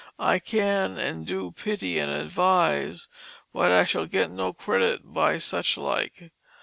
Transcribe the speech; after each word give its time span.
I 0.17 0.39
can, 0.39 0.97
and 0.97 1.27
do, 1.27 1.51
pity 1.51 1.99
and 1.99 2.11
advise, 2.11 3.07
but 3.53 3.71
I 3.71 3.83
shall 3.83 4.07
get 4.07 4.31
no 4.31 4.51
credit 4.51 5.01
by 5.13 5.37
such 5.37 5.77
like. 5.77 6.31